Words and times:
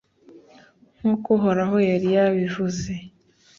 nk’uko 0.97 1.27
uhoraho 1.37 1.77
yari 1.89 2.07
yabivuze. 2.15 2.91